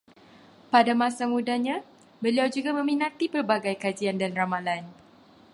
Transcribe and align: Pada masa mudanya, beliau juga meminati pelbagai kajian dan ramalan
Pada 0.73 0.93
masa 1.01 1.23
mudanya, 1.33 1.77
beliau 2.25 2.47
juga 2.55 2.71
meminati 2.79 3.25
pelbagai 3.33 3.75
kajian 3.83 4.17
dan 4.21 4.31
ramalan 4.39 4.83